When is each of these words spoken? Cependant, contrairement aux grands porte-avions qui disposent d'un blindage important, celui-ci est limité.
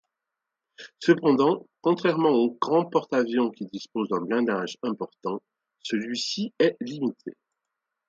Cependant, 0.97 1.67
contrairement 1.83 2.31
aux 2.31 2.57
grands 2.59 2.85
porte-avions 2.87 3.51
qui 3.51 3.67
disposent 3.67 4.09
d'un 4.09 4.21
blindage 4.21 4.75
important, 4.81 5.43
celui-ci 5.83 6.51
est 6.57 6.75
limité. 6.81 7.33